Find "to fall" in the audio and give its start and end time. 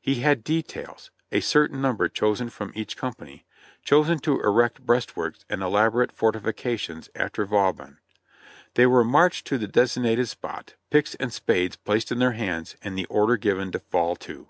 13.72-14.14